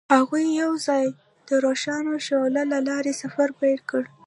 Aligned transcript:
هغوی 0.15 0.43
یوځای 0.61 1.05
د 1.47 1.49
روښانه 1.65 2.13
شعله 2.25 2.63
له 2.71 2.79
لارې 2.89 3.13
سفر 3.21 3.49
پیل 3.59 3.79
کړ. 3.89 4.03